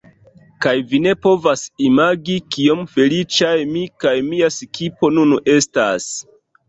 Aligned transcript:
Kaj 0.65 0.71
vi 0.93 1.01
ne 1.07 1.11
povas 1.25 1.65
imagi 1.89 2.37
kiom 2.55 2.81
feliĉaj 2.95 3.55
mi 3.75 3.85
kaj 4.05 4.15
mia 4.33 4.51
skipo 4.57 5.13
nun 5.19 5.35
estas 5.59 6.09